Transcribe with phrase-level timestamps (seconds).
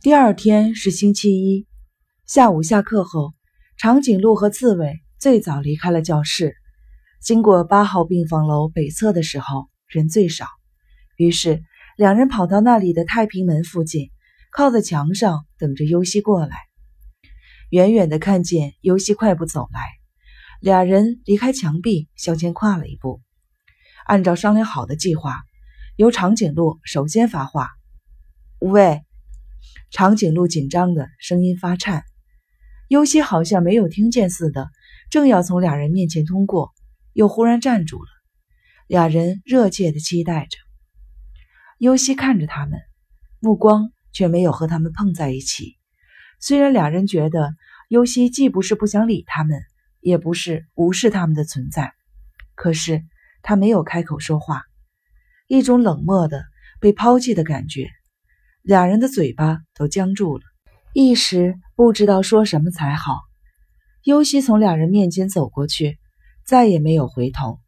[0.00, 1.66] 第二天是星期一
[2.24, 3.34] 下午，下课后，
[3.76, 6.54] 长颈鹿和刺猬最早离开了教室。
[7.20, 10.46] 经过八号病房楼北侧的时候，人最少，
[11.16, 11.64] 于是
[11.96, 14.12] 两人跑到那里的太平门附近，
[14.52, 16.56] 靠在墙上等着尤西过来。
[17.70, 19.80] 远远的看见尤西快步走来，
[20.60, 23.20] 俩人离开墙壁，向前跨了一步。
[24.06, 25.40] 按照商量好的计划，
[25.96, 27.70] 由长颈鹿首先发话
[28.62, 29.02] ：“喂。”
[29.90, 32.04] 长颈鹿紧张的声音发颤，
[32.88, 34.70] 尤西好像没有听见似的，
[35.10, 36.72] 正要从俩人面前通过，
[37.12, 38.08] 又忽然站住了。
[38.86, 40.58] 俩人热切的期待着。
[41.78, 42.80] 尤西看着他们，
[43.38, 45.76] 目光却没有和他们碰在一起。
[46.40, 47.54] 虽然俩人觉得
[47.88, 49.60] 尤西既不是不想理他们，
[50.00, 51.92] 也不是无视他们的存在，
[52.54, 53.04] 可是
[53.42, 54.62] 他没有开口说话，
[55.46, 56.44] 一种冷漠的
[56.80, 57.88] 被抛弃的感觉。
[58.68, 60.42] 俩人的嘴巴都僵住了，
[60.92, 63.16] 一时不知道说什么才好。
[64.04, 65.98] 尤西从两人面前走过去，
[66.44, 67.60] 再也没有回头。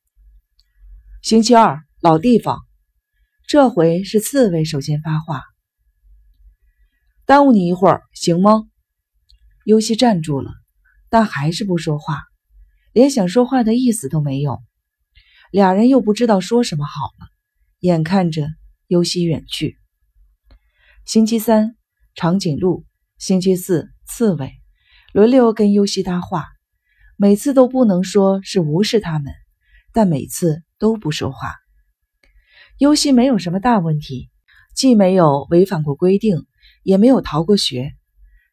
[1.22, 2.58] 星期二，老地方。
[3.48, 5.44] 这回是刺猬首先发话
[7.24, 8.64] ：“耽误你一会儿，行吗？”
[9.64, 10.52] 尤西站住了，
[11.08, 12.24] 但还是不说话，
[12.92, 14.58] 连想说话的意思都没有。
[15.50, 17.26] 俩人又不知道说什么好了，
[17.78, 18.48] 眼看着
[18.86, 19.79] 尤西远去。
[21.06, 21.76] 星期三，
[22.14, 22.84] 长颈鹿；
[23.18, 24.52] 星期四，刺猬，
[25.12, 26.46] 轮流跟尤西搭话。
[27.16, 29.32] 每次都不能说是无视他们，
[29.92, 31.56] 但每次都不说话。
[32.78, 34.30] 尤西没有什么大问题，
[34.76, 36.46] 既没有违反过规定，
[36.82, 37.92] 也没有逃过学。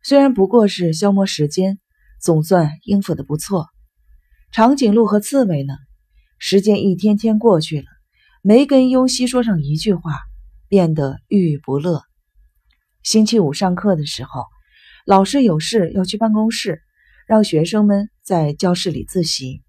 [0.02, 1.80] 虽然不过是消磨时间，
[2.20, 3.68] 总算应付的不错。
[4.52, 5.76] 长颈鹿和刺猬呢？
[6.40, 7.86] 时间一天天过去了，
[8.42, 10.20] 没跟尤西说上一句话，
[10.68, 12.07] 变得郁郁不乐。
[13.08, 14.44] 星期五上课的时候，
[15.06, 16.82] 老师有事要去办公室，
[17.26, 19.64] 让学生们在教室里自习。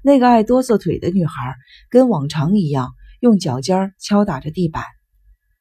[0.00, 1.56] 那个爱哆嗦腿的女孩
[1.90, 4.84] 跟往常一样，用脚尖敲打着地板。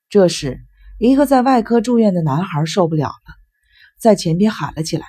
[0.09, 0.59] 这时，
[0.99, 3.33] 一个在外科住院的男孩受不了了，
[3.99, 5.07] 在前边喊了起来：“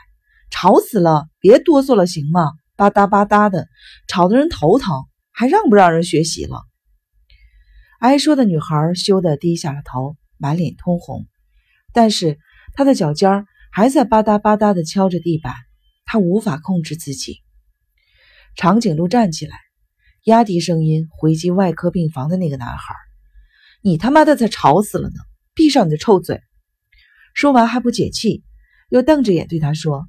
[0.50, 1.26] 吵死了！
[1.40, 2.52] 别哆嗦了，行吗？
[2.74, 3.68] 吧嗒吧嗒的，
[4.08, 6.62] 吵得人头疼，还让不让人学习了？”
[8.00, 11.26] 挨说的女孩羞得低下了头，满脸通红。
[11.94, 12.38] 但是
[12.74, 15.54] 他的脚尖还在吧嗒吧嗒地敲着地板，
[16.04, 17.38] 他无法控制自己。
[18.56, 19.56] 长颈鹿站起来，
[20.24, 22.94] 压低声音回击外科病房的那个男孩
[23.80, 25.14] ：“你他妈的才吵死了呢！
[25.54, 26.42] 闭上你的臭嘴！”
[27.32, 28.42] 说完还不解气，
[28.88, 30.08] 又瞪着眼对他说：“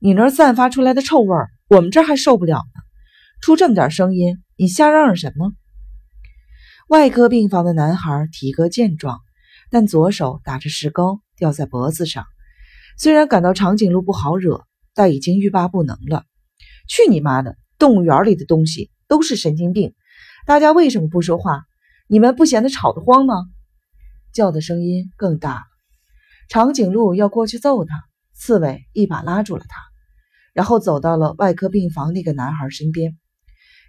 [0.00, 2.80] 你那儿散发出来的臭味儿，我们这儿还受不了呢。
[3.40, 5.52] 出这么点声音，你瞎嚷嚷什么？”
[6.88, 9.20] 外科病房的男孩体格健壮。
[9.74, 12.26] 但左手打着石膏吊在脖子上，
[12.96, 14.64] 虽然感到长颈鹿不好惹，
[14.94, 16.24] 但已经欲罢不能了。
[16.86, 17.56] 去你妈的！
[17.76, 19.92] 动物园里的东西都是神经病！
[20.46, 21.64] 大家为什么不说话？
[22.06, 23.34] 你们不嫌得吵得慌吗？
[24.32, 25.62] 叫的声音更大了。
[26.48, 29.80] 长颈鹿要过去揍他，刺猬一把拉住了他，
[30.52, 33.18] 然后走到了外科病房那个男孩身边，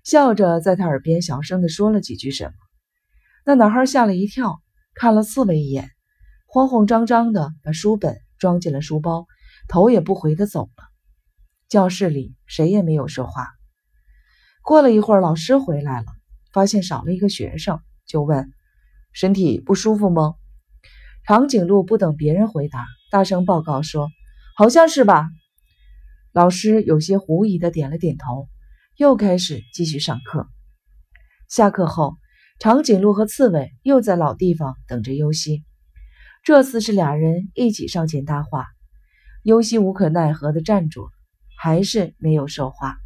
[0.03, 2.53] 笑着在他耳边小声地说了几句什么。
[3.45, 4.59] 那男孩吓了一跳。
[4.95, 5.91] 看了刺猬一眼，
[6.47, 9.27] 慌慌张张的把书本装进了书包，
[9.67, 10.85] 头也不回的走了。
[11.67, 13.49] 教室里谁也没有说话。
[14.63, 16.05] 过了一会儿，老师回来了，
[16.53, 18.53] 发现少了一个学生，就问
[19.11, 20.35] ：“身体不舒服吗？”
[21.27, 24.09] 长颈鹿不等别人回答，大声报告说
[24.55, 25.27] ：“好像是吧。”
[26.31, 28.47] 老师有些狐疑的点了点头，
[28.95, 30.47] 又开始继续上课。
[31.49, 32.15] 下课后。
[32.57, 35.65] 长颈鹿和刺猬又在老地方等着尤西，
[36.41, 38.67] 这次是俩人一起上前搭话。
[39.43, 41.11] 尤西无可奈何地站住了，
[41.57, 42.97] 还是没有说话。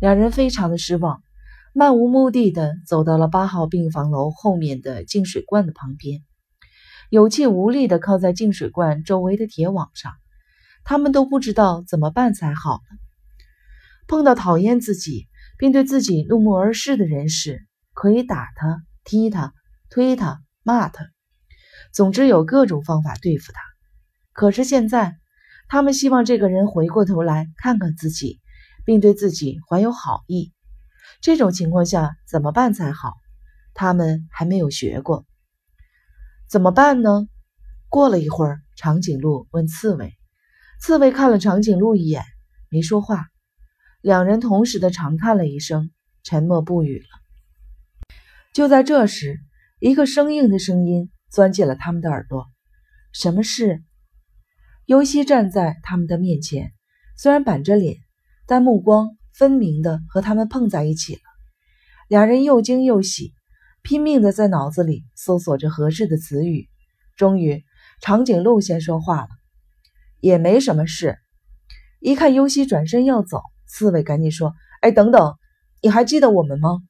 [0.00, 1.20] 两人非常的失望，
[1.74, 6.22] 漫无目的地走到了八号病房楼后面的净水罐的旁边，
[7.10, 10.12] 有气无力地靠在净水罐周围的铁网上。
[10.84, 12.96] 他们都不知道怎么办才好呢。
[14.06, 15.26] 碰到讨厌自己
[15.58, 17.66] 并对自己怒目而视的人时，
[18.00, 19.52] 可以打他、踢他、
[19.90, 21.04] 推他、骂他，
[21.92, 23.60] 总之有各种方法对付他。
[24.32, 25.18] 可是现在，
[25.68, 28.40] 他们希望这个人回过头来看看自己，
[28.86, 30.54] 并对自己怀有好意。
[31.20, 33.12] 这种情况下怎么办才好？
[33.74, 35.26] 他们还没有学过，
[36.48, 37.28] 怎么办呢？
[37.90, 40.16] 过了一会儿，长颈鹿问刺猬，
[40.80, 42.24] 刺猬看了长颈鹿一眼，
[42.70, 43.26] 没说话。
[44.00, 45.90] 两人同时的长叹了一声，
[46.22, 47.19] 沉默不语了。
[48.52, 49.38] 就在这时，
[49.78, 52.46] 一个生硬的声音钻进了他们的耳朵
[53.14, 53.84] ：“什么事？”
[54.86, 56.72] 尤西站在他们的面前，
[57.16, 57.98] 虽然板着脸，
[58.46, 61.20] 但目光分明的和他们碰在一起了。
[62.08, 63.34] 两人又惊又喜，
[63.82, 66.68] 拼命的在脑子里搜索着合适的词语。
[67.16, 67.62] 终于，
[68.00, 69.28] 长颈鹿先说话了
[70.18, 71.18] ：“也没什么事。”
[72.00, 75.36] 一看尤西转身要走，刺猬赶紧说：“哎，等等，
[75.82, 76.80] 你还记得我们吗？”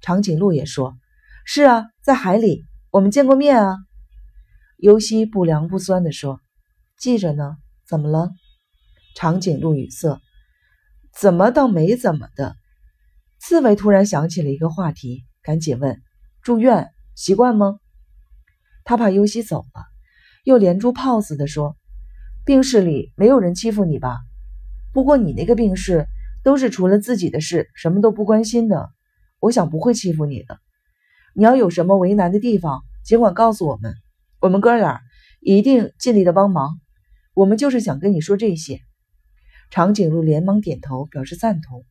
[0.00, 0.96] 长颈鹿也说
[1.44, 3.76] ：“是啊，在海里，我们见过面啊。”
[4.78, 6.40] 尤西不凉不酸地说
[6.98, 7.56] ：“记着呢，
[7.86, 8.30] 怎么了？”
[9.14, 10.20] 长颈鹿语塞
[11.12, 12.56] ：“怎么倒没怎么的。”
[13.38, 16.00] 刺猬突然想起了一个话题，赶紧问
[16.42, 17.78] ：“住院习惯吗？”
[18.84, 19.84] 他怕尤西走了，
[20.44, 21.76] 又连珠炮似的说
[22.44, 24.18] ：“病室里没有人欺负你吧？
[24.92, 26.06] 不过你那个病室
[26.42, 28.90] 都是除了自己的事什么都不关心的，
[29.40, 30.60] 我想不会欺负你的。
[31.34, 33.94] 你要有什么为难的地方，尽管告诉我们。”
[34.40, 35.02] 我们哥俩
[35.40, 36.80] 一定尽力的帮忙。
[37.34, 38.80] 我们就是想跟你说这些。
[39.70, 41.84] 长颈鹿连忙点头表示赞同。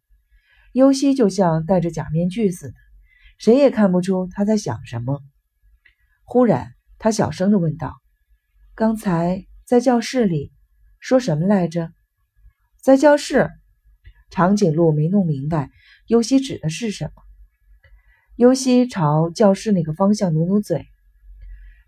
[0.74, 2.74] 尤西就像戴着假面具似的，
[3.38, 5.22] 谁也看不出他在想什么。
[6.24, 7.94] 忽然，他小声的问道
[8.74, 10.52] ：“刚才在教室里
[11.00, 11.92] 说什么来着？”
[12.82, 13.48] 在教室，
[14.32, 15.70] 长颈鹿没弄明白
[16.08, 17.22] 尤西指的是什么。
[18.40, 20.88] 尤西朝教室那个方向努努嘴。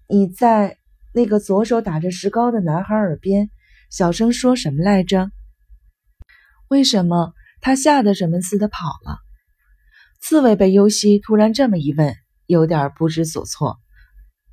[0.10, 0.76] 你在
[1.14, 3.50] 那个左手打着石膏的男孩耳边
[3.90, 5.32] 小声说什么来着？
[6.68, 7.32] 为什么
[7.62, 9.20] 他吓得什么似的跑了？
[10.20, 12.18] 刺猬被尤西突然这么一问，
[12.48, 13.78] 有点不知所措。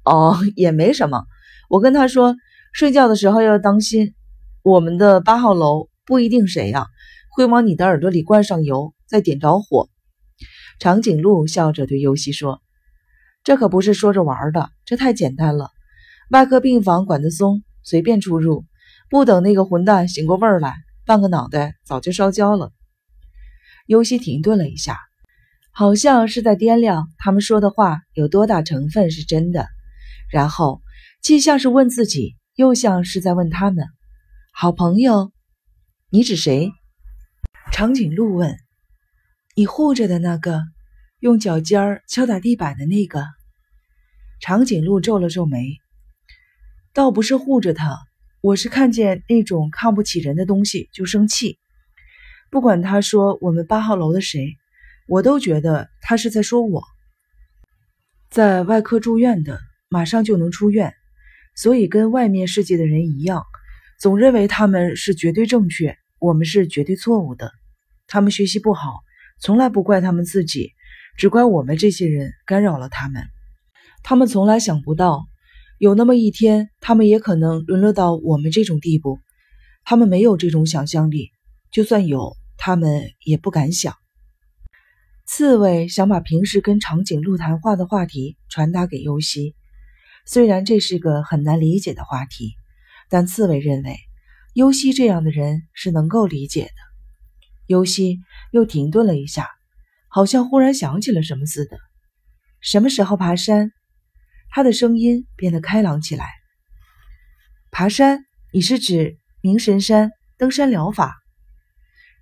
[0.04, 1.24] 哦，也没什么。
[1.68, 2.36] 我跟他说，
[2.72, 4.14] 睡觉的时候要当心，
[4.62, 6.86] 我们的八号楼不一定谁呀
[7.32, 9.88] 会往你的耳朵里灌上油，再点着火。
[10.78, 12.62] 长颈鹿笑着对尤西说。
[13.44, 15.70] 这可不是说着玩的，这太简单了。
[16.30, 18.66] 外科病房管得松，随便出入，
[19.08, 20.74] 不等那个混蛋醒过味儿来，
[21.06, 22.72] 半个脑袋早就烧焦了。
[23.86, 24.98] 尤西停顿了一下，
[25.72, 29.66] 好像是在掂量他们说的话有多大成分是真的，
[30.30, 30.82] 然后
[31.22, 33.86] 既像是问自己，又像是在问他们
[34.52, 35.32] ：“好朋友，
[36.10, 36.70] 你指谁？”
[37.72, 38.54] 长颈鹿问
[39.58, 40.62] ：“你护着的那个，
[41.18, 43.24] 用脚尖儿敲打地板的那个。”
[44.40, 45.78] 长颈鹿皱了皱眉，
[46.94, 47.98] 倒不是护着他，
[48.40, 51.58] 我是看见那种看不起人的东西就生气。
[52.52, 54.56] 不管他说我们八号楼的谁，
[55.08, 56.84] 我都觉得他是在说我。
[58.30, 59.58] 在外科住院的
[59.88, 60.94] 马上就能出院，
[61.56, 63.42] 所以跟外面世界的人一样，
[63.98, 67.50] 总认为他们是绝对正确，我们是绝对错误的。
[68.06, 69.00] 他们学习不好，
[69.40, 70.72] 从来不怪他们自己，
[71.16, 73.24] 只怪我们这些人干扰了他们。
[74.02, 75.26] 他们从来想不到，
[75.78, 79.18] 有那么一天，他们也可能沦落到我们这种地步。
[79.84, 81.30] 他们没有这种想象力，
[81.70, 83.94] 就算有，他们也不敢想。
[85.26, 89.54] 刺猬想把平时跟长颈鹿谈话的话题传达给尤西，
[90.26, 92.54] 虽然这是个很难理解的话题，
[93.08, 93.96] 但刺猬认为
[94.54, 96.87] 尤西这样的人是能够理解的。
[97.68, 98.20] 尤西
[98.50, 99.46] 又停顿了一下，
[100.08, 101.78] 好像忽然想起了什么似的。
[102.62, 103.70] 什么时候爬山？
[104.48, 106.26] 他的声音变得开朗起来。
[107.70, 108.24] 爬山，
[108.54, 111.14] 你是指明神山登山疗法？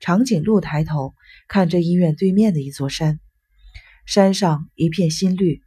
[0.00, 1.14] 长颈鹿抬头
[1.46, 3.20] 看着医院对面的一座山，
[4.04, 5.62] 山上一片新绿，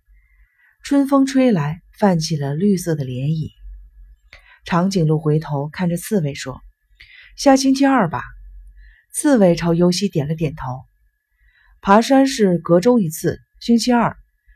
[0.84, 3.50] 春风吹来，泛起了绿色的涟漪。
[4.66, 6.60] 长颈鹿回头看着刺猬说
[7.38, 8.22] ：“下星期二吧。”
[9.22, 10.80] 刺猬朝尤西点了点头。
[11.82, 14.16] 爬山是隔周一次，星期二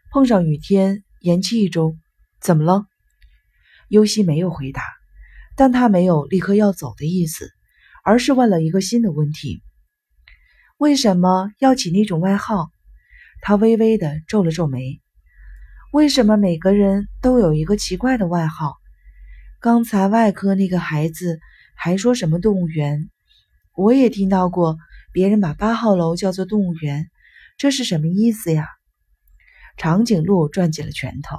[0.10, 1.04] 碰上雨天。
[1.20, 1.98] 延期一周，
[2.40, 2.86] 怎么了？
[3.90, 4.82] 尤西没有回答，
[5.58, 7.50] 但他没有立刻要走的意思，
[8.06, 9.62] 而是问了一个新的问题：
[10.78, 12.70] 为什么要起那种外号？
[13.42, 15.02] 他微微的皱了皱眉。
[15.92, 18.76] 为什么每个人都有一个奇怪的外号？
[19.60, 21.42] 刚才外科那个孩子
[21.76, 23.10] 还说什么动物园，
[23.76, 24.78] 我也听到过
[25.12, 27.10] 别人把八号楼叫做动物园，
[27.58, 28.68] 这是什么意思呀？
[29.78, 31.38] 长颈鹿攥紧了拳头，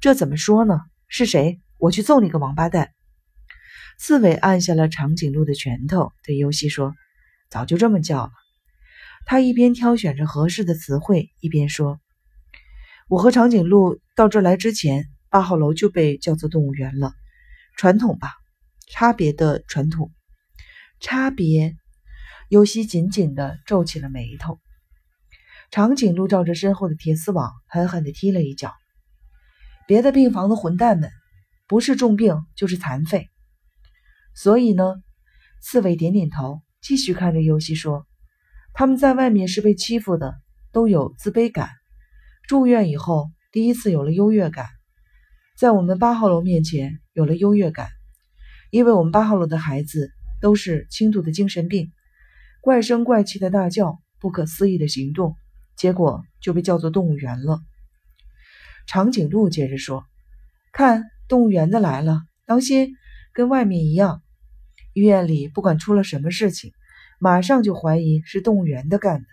[0.00, 0.80] 这怎么说呢？
[1.06, 1.60] 是谁？
[1.76, 2.92] 我去揍你个王八蛋！
[3.98, 6.94] 刺猬按下了长颈鹿的拳头，对尤西说
[7.50, 8.32] ：“早就这么叫了。”
[9.26, 12.00] 他一边挑选着合适的词汇，一边说
[13.06, 17.12] ：“我和长颈鹿到这来之前，八号楼就被叫做动物园了。
[17.76, 18.32] 传统吧，
[18.90, 20.12] 差别的传统，
[21.00, 21.76] 差别。”
[22.48, 24.58] 尤西紧紧地皱起了眉头。
[25.70, 28.72] 长颈鹿照着身后的铁丝网，狠狠地踢了一脚。
[29.86, 31.10] 别的病房的混蛋们，
[31.66, 33.28] 不是重病就是残废。
[34.34, 34.94] 所以呢？
[35.60, 38.06] 刺猬点点头，继续看着尤西说
[38.72, 40.36] ：“他们在外面是被欺负的，
[40.72, 41.68] 都有自卑感。
[42.46, 44.68] 住院以后，第一次有了优越感，
[45.58, 47.88] 在我们八号楼面前有了优越感，
[48.70, 51.92] 因为我们八号楼的孩子都是轻度的精神病，
[52.60, 55.36] 怪声怪气的大叫，不可思议的行动，
[55.76, 57.60] 结果就被叫做动物园了。”
[58.86, 60.04] 长颈鹿接着说
[60.72, 62.94] ：“看，动物园的来了，当心，
[63.32, 64.22] 跟外面一样。”
[64.94, 66.72] 医院里不管出了什么事情，
[67.20, 69.26] 马上就怀疑是动物园的干的。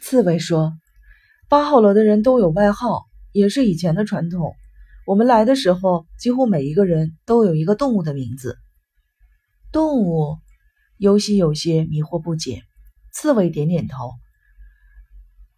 [0.00, 0.74] 刺猬说
[1.50, 3.02] ：“八号楼的人都有外号，
[3.32, 4.54] 也是以前的传统。
[5.06, 8.56] 我们来的时候，几乎每一个人都有一个动物的名字。”
[9.72, 10.38] 动物，
[10.98, 12.62] 尤西有些迷惑不解。
[13.10, 14.12] 刺猬点点头：“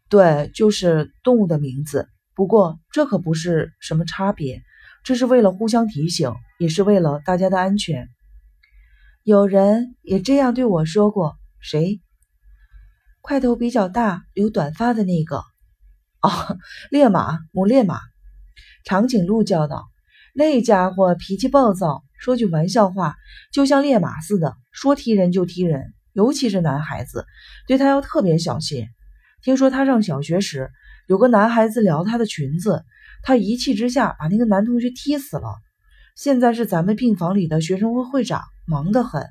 [0.09, 2.09] 对，就是动物的名字。
[2.35, 4.63] 不过这可不是什么差别，
[5.05, 8.09] 这是为了互相提醒，也是为了大家的安全。”
[9.25, 11.37] 有人也这样对我说过。
[11.61, 12.01] 谁？
[13.21, 15.39] 块头比较大、留短发的那个。
[16.21, 16.59] 哦，
[16.91, 17.99] 烈马，母烈马。
[18.85, 19.89] 长颈鹿叫道
[20.37, 23.15] ：“那家伙脾气暴躁，说句玩笑话
[23.53, 27.25] 就像烈马似的，说踢人就踢人，尤其是男孩子，
[27.69, 28.89] 对他要特别小心。
[29.43, 30.71] 听说他上小学时，
[31.07, 32.85] 有个男孩子撩他的裙子，
[33.23, 35.49] 他一气之下把那个男同学踢死了。
[36.17, 39.29] 现在是咱们病房里的学生会会长。”忙得很，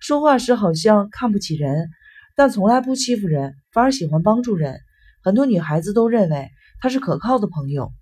[0.00, 1.90] 说话时好像看不起人，
[2.34, 4.80] 但从来不欺负人，反而喜欢帮助人。
[5.22, 6.48] 很多女孩子都认为
[6.80, 7.92] 他是可靠的朋友。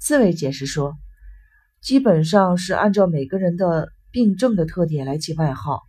[0.00, 0.94] 刺猬解释说，
[1.82, 5.80] 基本上是按照每个人的病症的特点来起外号。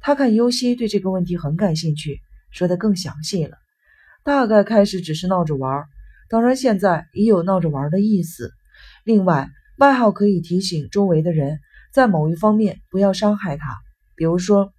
[0.00, 2.20] 他看尤西对这个问题很感兴趣，
[2.50, 3.56] 说得更详细了。
[4.22, 5.84] 大概开始只是闹着玩，
[6.28, 8.50] 当然现在也有闹着玩的意思。
[9.04, 11.58] 另外，外号可以提醒周围的人。
[11.92, 13.74] 在某一方面不要伤害他，
[14.16, 14.70] 比如说，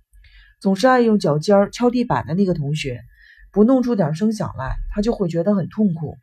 [0.61, 3.01] 总是爱用脚尖敲地板的那个同学，
[3.51, 6.15] 不弄出点声响来，他就会觉得很痛苦。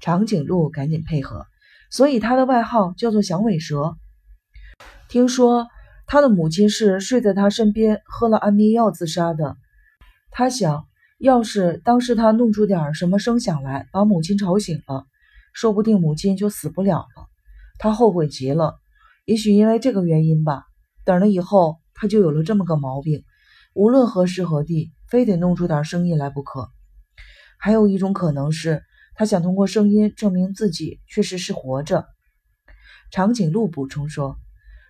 [0.00, 1.44] 长颈鹿赶紧配合，
[1.92, 3.96] 所以他的外号叫做响尾蛇。
[5.08, 5.68] 听说
[6.06, 9.56] 他的母亲是睡在他身边喝了安眠药自杀的。
[10.30, 10.86] 他想
[11.18, 15.04] 要是当时他弄出点什么声响来，把母亲吵醒了，
[15.52, 17.28] 说不定母亲就死不了了。
[17.78, 18.78] 他后悔极了。
[19.26, 20.64] 也许因为这个原因吧，
[21.04, 23.22] 等了以后他就有了这么个毛病，
[23.74, 26.70] 无论何时何地，非得弄出点声音来不可。
[27.58, 28.82] 还有一种可能是，
[29.14, 32.06] 他想通过声音证明自己确实是活着。
[33.10, 34.36] 长颈鹿补充说：“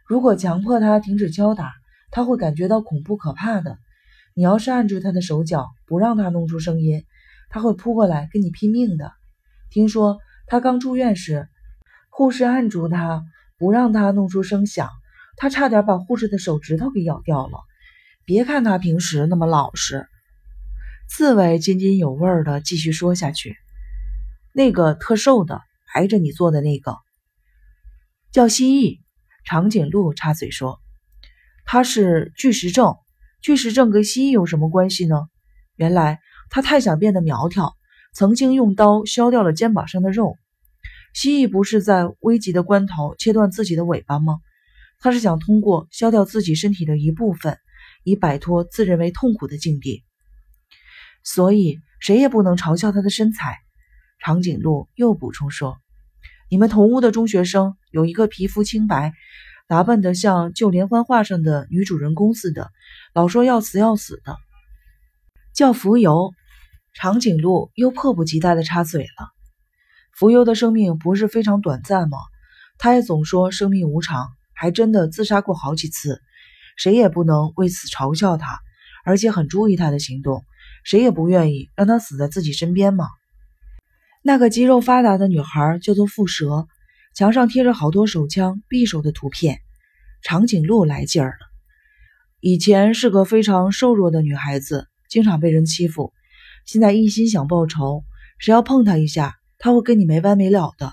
[0.07, 1.73] 如果强迫他停止敲打，
[2.11, 3.79] 他会感觉到恐怖可怕的。
[4.35, 7.05] 你要是按住他的手脚，不让他弄出声音，
[7.50, 9.12] 他会扑过来跟你拼命的。
[9.71, 11.49] 听说他刚住院时，
[12.11, 13.25] 护士按住他。”
[13.59, 14.88] 不让他弄出声响，
[15.37, 17.61] 他差点把护士的手指头给咬掉了。
[18.25, 20.09] 别看他平时那么老实，
[21.09, 23.57] 刺猬津津有味的继续说下去
[24.52, 25.61] ：“那个特瘦的，
[25.94, 26.97] 挨着你坐的那个，
[28.32, 29.00] 叫蜥蜴。”
[29.44, 30.80] 长颈鹿插嘴说
[31.66, 32.94] ：“他是巨石症，
[33.40, 35.26] 巨石症跟蜥蜴有什么关系呢？
[35.75, 37.75] 原来他太想变得苗条，
[38.14, 40.37] 曾经用刀削掉了肩膀上的肉。”
[41.12, 44.38] 蜥蜴不是在危急的关头切断自己的尾巴吗？
[44.99, 47.59] 他是想通过削掉自己身体的一部分，
[48.04, 50.04] 以摆脱自认为痛苦的境地。
[51.25, 53.59] 所以谁也不能嘲笑他的身材。
[54.25, 55.79] 长颈鹿又补充说
[56.49, 59.12] ：“你们同屋的中学生有一个皮肤清白，
[59.67, 62.71] 打扮得像旧连环画上的女主人公似的，
[63.14, 64.37] 老说要死要死的，
[65.55, 66.33] 叫浮游。”
[66.95, 69.31] 长颈鹿又迫不及待地插嘴了。
[70.14, 72.19] 浮游的生命不是非常短暂吗？
[72.79, 76.21] 他也总说生命无常，还真的自杀过好几次。
[76.76, 78.61] 谁也不能为此嘲笑他，
[79.05, 80.45] 而且很注意他的行动。
[80.85, 83.09] 谁也不愿意让他死在自己身边嘛。
[84.25, 86.69] 那个肌肉发达的女孩叫做蝮蛇，
[87.12, 89.59] 墙上贴着好多手枪、匕首的图片。
[90.23, 91.47] 长颈鹿来劲儿了。
[92.38, 96.12] 以前是个非常瘦弱的女孩子，经常被人欺负，
[96.67, 98.05] 现在一心想报仇，
[98.38, 99.35] 谁要碰她一下。
[99.59, 100.93] 他会跟你没完没了的。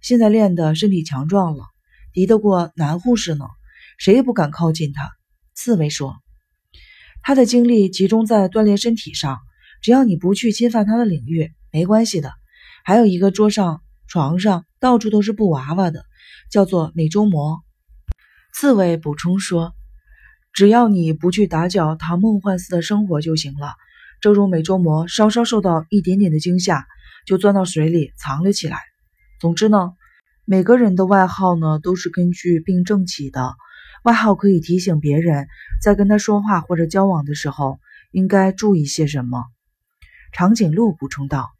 [0.00, 1.64] 现在练的身体强壮了，
[2.12, 3.44] 敌得过男护士呢，
[3.98, 5.10] 谁也不敢靠近他。
[5.54, 6.16] 刺猬说
[7.22, 9.38] ：“他的精力集中在锻炼身体上，
[9.82, 12.32] 只要你不去侵犯他的领域，没关系的。”
[12.84, 16.04] 还有一个桌上、床上到处都是布娃娃的，
[16.50, 17.60] 叫做美洲魔。
[18.52, 19.74] 刺猬补充说
[20.52, 23.74] ：“只要你不去打搅他梦幻似的生活就行了。
[24.20, 26.86] 正如美洲魔稍稍受到一点点的惊吓。”
[27.26, 28.78] 就钻到水里藏了起来。
[29.40, 29.92] 总之呢，
[30.46, 33.54] 每个人的外号呢都是根据病症起的。
[34.04, 35.46] 外号可以提醒别人
[35.82, 37.78] 在跟他说话或者交往的时候
[38.10, 39.44] 应该注意些什么。
[40.32, 41.50] 长颈鹿补充道：“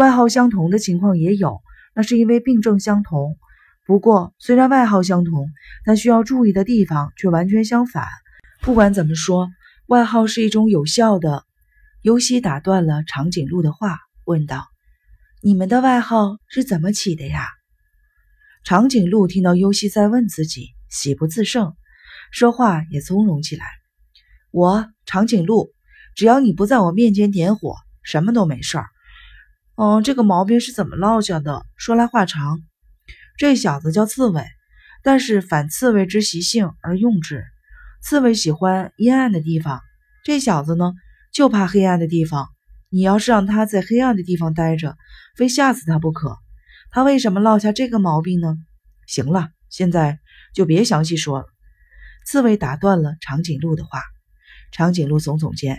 [0.00, 1.60] 外号相同的情况也有，
[1.94, 3.36] 那是因为病症相同。
[3.84, 5.50] 不过，虽然外号相同，
[5.84, 8.06] 但需要注意的地方却完全相反。
[8.62, 9.50] 不管怎么说，
[9.88, 11.44] 外号是一种有效的。”
[12.00, 14.68] 尤西打断了长颈鹿的话，问道
[15.44, 17.46] ：“你们的外号是怎么起的呀？”
[18.64, 21.74] 长颈鹿听到尤西在问自己，喜不自胜，
[22.32, 23.66] 说话也从容起来
[24.50, 25.74] ：“我长颈鹿，
[26.16, 28.86] 只要你不在我面前点火。”什么都没事儿，
[29.82, 31.64] 嗯，这个毛病是怎么落下的？
[31.74, 32.60] 说来话长。
[33.38, 34.44] 这小子叫刺猬，
[35.02, 37.46] 但是反刺猬之习性而用之。
[38.02, 39.80] 刺猬喜欢阴暗的地方，
[40.22, 40.92] 这小子呢
[41.32, 42.50] 就怕黑暗的地方。
[42.90, 44.98] 你要是让他在黑暗的地方待着，
[45.34, 46.36] 非吓死他不可。
[46.90, 48.58] 他为什么落下这个毛病呢？
[49.06, 50.18] 行了，现在
[50.54, 51.46] 就别详细说了。
[52.26, 54.02] 刺猬打断了长颈鹿的话。
[54.72, 55.78] 长颈鹿耸耸肩。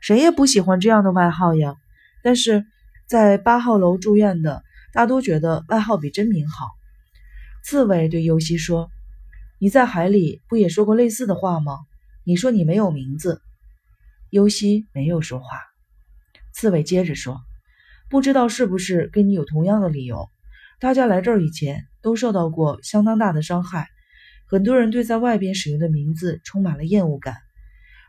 [0.00, 1.74] 谁也不喜欢这样的外号呀，
[2.22, 2.64] 但是
[3.10, 4.62] 在八号楼住院的
[4.92, 6.68] 大多觉得外号比真名好。
[7.64, 8.88] 刺猬对尤西说
[9.58, 11.80] ：“你在海里不也说过类似的话吗？
[12.22, 13.42] 你说你没有名字。”
[14.30, 15.58] 尤西没有说话。
[16.52, 17.40] 刺猬接着说
[18.08, 20.28] ：“不知道是不是跟你有同样的理由？
[20.78, 23.88] 大家来这儿以前都受到过相当大的伤害，
[24.46, 27.38] 很多人对在外边使用的名字充满了厌恶感。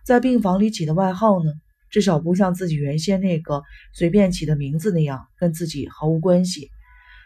[0.05, 1.51] 在病房里起的外号呢？”
[1.91, 3.61] 至少不像自己原先那个
[3.93, 6.71] 随便起的名字那样跟自己毫无关系。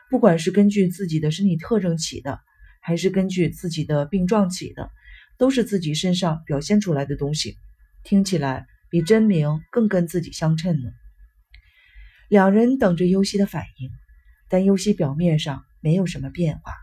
[0.09, 2.39] 不管是根据自己的身体特征起的，
[2.81, 4.91] 还是根据自己的病状起的，
[5.37, 7.57] 都是自己身上表现出来的东西，
[8.03, 10.89] 听起来比真名更跟自己相称呢。
[12.27, 13.89] 两人等着尤西的反应，
[14.49, 16.73] 但尤西表面上没有什么变化。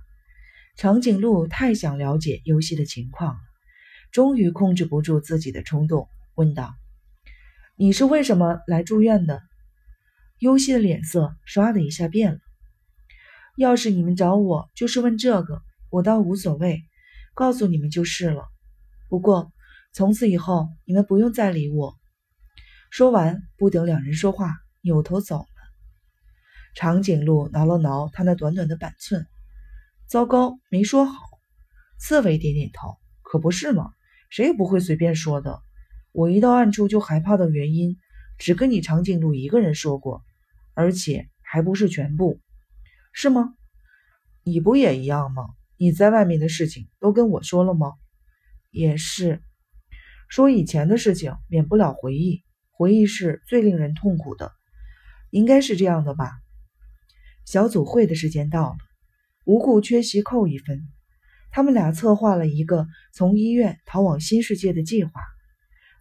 [0.76, 3.40] 长颈鹿太想了解尤西的情况了，
[4.10, 6.74] 终于控制不住自己的冲动，问道。
[7.74, 9.40] 你是为什么来住院的？
[10.38, 12.38] 尤西的脸色唰的一下变了。
[13.56, 16.82] 要是你们找我就是问这个，我倒无所谓，
[17.34, 18.44] 告诉你们就是了。
[19.08, 19.52] 不过
[19.92, 21.96] 从此以后你们不用再理我。
[22.90, 25.46] 说完，不等两人说话，扭头走了。
[26.74, 29.26] 长颈鹿挠了挠他那短短的板寸，
[30.06, 31.18] 糟糕，没说好。
[31.98, 33.92] 刺猬点点头，可不是嘛，
[34.28, 35.62] 谁也不会随便说的。
[36.12, 37.96] 我一到暗处就害怕的原因，
[38.38, 40.22] 只跟你长颈鹿一个人说过，
[40.74, 42.38] 而且还不是全部，
[43.12, 43.54] 是吗？
[44.44, 45.44] 你不也一样吗？
[45.78, 47.94] 你在外面的事情都跟我说了吗？
[48.70, 49.40] 也是，
[50.28, 54.52] 说以前的事情免不了回忆，回忆是最令人痛苦的，
[55.30, 56.32] 应该是这样的吧？
[57.46, 58.76] 小组会的时间到了，
[59.44, 60.86] 无故缺席扣一分。
[61.50, 65.10] 他们俩策划了一个从医院逃往新世界的计划。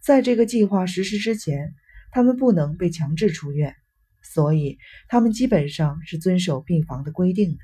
[0.04, 1.74] 在这个计划实施之前，
[2.10, 3.76] 他们不能被强制出院，
[4.20, 4.76] 所以
[5.08, 7.58] 他们基本上是遵守病房的规定的。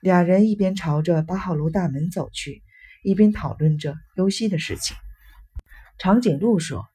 [0.00, 2.62] 俩人一边朝着八号楼大门走去，
[3.02, 4.96] 一边讨论着尤西的事情。
[5.98, 6.86] 长颈鹿说：“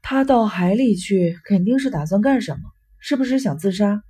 [0.00, 2.70] 他到海里去，肯定是打算干什么？
[3.00, 4.04] 是不是想自杀？”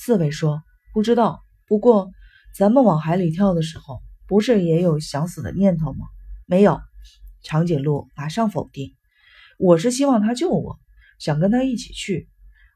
[0.00, 0.62] 刺猬说
[0.94, 1.42] ：“不知道。
[1.66, 2.10] 不过
[2.56, 6.06] 咱们往海里跳的时候，不是也有想死的念头吗？
[6.46, 6.80] 没有。”
[7.42, 8.94] 长颈鹿马上否定
[9.58, 10.78] ：“我是希望他救我，
[11.18, 12.28] 想跟他一起去。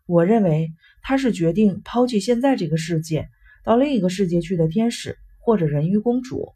[0.06, 3.28] 我认为他是决定抛弃现在这个世界，
[3.64, 6.52] 到另一个世界去的天使或者人鱼公主。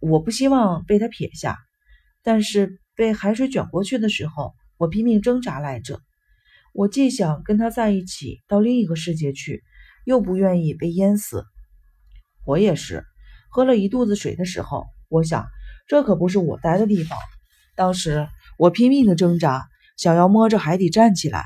[0.00, 1.56] 我不希望被他撇下，
[2.22, 6.00] 但是被海水卷过去的时候，我拼命挣扎来着。
[6.72, 9.64] 我既想跟他在一起到另一个世界去，
[10.04, 11.44] 又不愿意被淹死。
[12.44, 13.04] 我也是，
[13.50, 15.46] 喝了一肚子水的时候，我想
[15.88, 17.18] 这可不是我待的地方。”
[17.78, 21.44] 当时我拼命的挣扎，想要摸着海底站起来。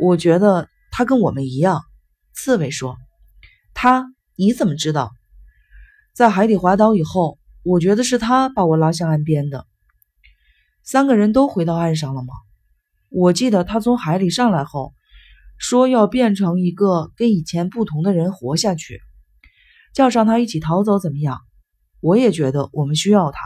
[0.00, 1.84] 我觉得他跟我们一样。
[2.32, 2.96] 刺猬说
[3.72, 4.04] ：“他？
[4.34, 5.12] 你怎么知道？
[6.12, 9.64] 在海底滑倒以后，我觉得是他把我拉向岸边的。
[10.82, 12.34] 三个人都回到岸上了吗？
[13.10, 14.92] 我记得他从海里上来后，
[15.56, 19.00] 说要变成一个跟以前不同的人活下去。
[19.92, 21.38] 叫上他一起逃走怎么样？
[22.00, 23.38] 我也觉得我们需要他。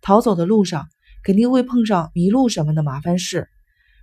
[0.00, 0.88] 逃走的路上。”
[1.28, 3.50] 肯定会碰上迷路什么的麻烦事。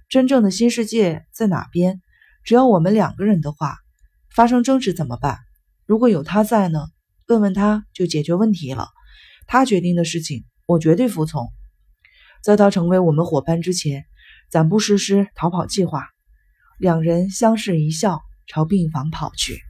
[0.09, 2.03] 真正的新世界在哪边？
[2.43, 3.79] 只要我们两个人的话，
[4.29, 5.39] 发生争执怎么办？
[5.87, 6.85] 如果有他在呢？
[7.25, 8.89] 问问他就解决问题了。
[9.47, 11.47] 他决定的事情，我绝对服从。
[12.43, 14.05] 在他成为我们伙伴之前，
[14.51, 16.05] 暂不实施逃跑计划。
[16.77, 19.64] 两人相视一笑，朝病房跑去。